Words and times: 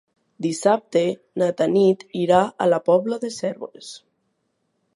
Dissabte 0.45 1.03
na 1.41 1.49
Tanit 1.59 2.05
irà 2.21 2.39
a 2.65 2.69
la 2.71 2.79
Pobla 2.89 3.21
de 3.27 3.31
Cérvoles. 3.39 3.91